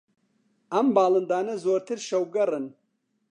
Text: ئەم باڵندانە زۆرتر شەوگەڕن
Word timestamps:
ئەم 0.73 0.87
باڵندانە 0.95 1.55
زۆرتر 1.65 1.99
شەوگەڕن 2.07 2.65